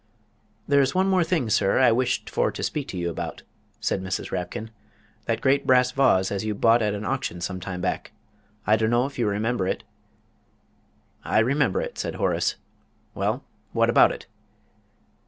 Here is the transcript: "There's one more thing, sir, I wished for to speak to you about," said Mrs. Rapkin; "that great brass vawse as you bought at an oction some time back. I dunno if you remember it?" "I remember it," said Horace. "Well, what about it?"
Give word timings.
"There's 0.67 0.95
one 0.95 1.07
more 1.07 1.23
thing, 1.23 1.47
sir, 1.51 1.77
I 1.77 1.91
wished 1.91 2.27
for 2.27 2.51
to 2.53 2.63
speak 2.63 2.87
to 2.87 2.97
you 2.97 3.07
about," 3.11 3.43
said 3.79 4.01
Mrs. 4.01 4.31
Rapkin; 4.31 4.71
"that 5.25 5.41
great 5.41 5.67
brass 5.67 5.91
vawse 5.91 6.31
as 6.31 6.43
you 6.43 6.55
bought 6.55 6.81
at 6.81 6.95
an 6.95 7.03
oction 7.05 7.39
some 7.39 7.59
time 7.59 7.81
back. 7.81 8.11
I 8.65 8.77
dunno 8.77 9.05
if 9.05 9.19
you 9.19 9.27
remember 9.27 9.67
it?" 9.67 9.83
"I 11.23 11.37
remember 11.37 11.81
it," 11.81 11.99
said 11.99 12.15
Horace. 12.15 12.55
"Well, 13.13 13.43
what 13.73 13.91
about 13.91 14.11
it?" 14.11 14.25